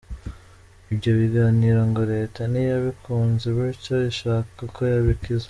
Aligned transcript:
Ibyo 0.93 1.11
biganiro 1.19 1.79
ngo 1.89 2.01
Leta 2.13 2.41
ntiyabikunze 2.51 3.45
bityo 3.55 3.95
ishaka 4.11 4.55
uko 4.67 4.79
yabikiza. 4.93 5.39